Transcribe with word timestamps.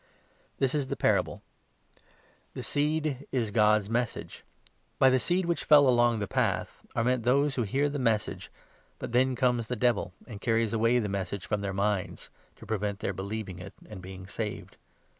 This 0.57 0.73
is 0.73 0.87
the 0.87 0.95
parable— 0.95 1.33
1 1.33 1.41
1 1.43 2.03
The 2.55 2.63
seed 2.63 3.27
is 3.31 3.51
God's 3.51 3.87
Message. 3.87 4.43
By 4.97 5.11
the 5.11 5.19
seed 5.19 5.45
which 5.45 5.63
fell 5.63 5.87
along 5.87 6.17
the 6.17 6.25
12 6.25 6.29
path 6.29 6.85
are 6.95 7.03
meant 7.03 7.21
those 7.21 7.53
who 7.53 7.61
hear 7.61 7.87
the 7.87 7.99
Message; 7.99 8.51
but 8.97 9.11
then 9.11 9.35
comes 9.35 9.67
the 9.67 9.75
Devil 9.75 10.15
and 10.25 10.41
carries 10.41 10.73
away 10.73 10.97
the 10.97 11.07
Message 11.07 11.45
from 11.45 11.61
their 11.61 11.71
minds, 11.71 12.31
to 12.55 12.65
prevent 12.65 12.97
their 12.97 13.13
believing 13.13 13.59
it 13.59 13.73
and 13.87 14.01
being 14.01 14.25
saved. 14.25 14.75